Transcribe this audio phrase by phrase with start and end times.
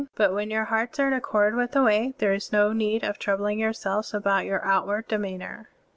[0.15, 3.19] But when your hearts are in accford with the Way, there is no need of
[3.19, 5.69] troubling yourselves about yotir outward demeanor."